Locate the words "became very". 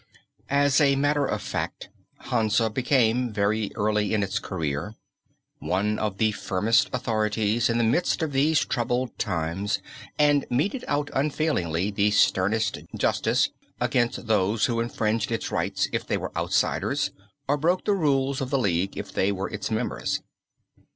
2.71-3.71